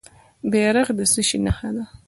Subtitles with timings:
[0.51, 1.83] بیرغ د څه شي نښه ده؟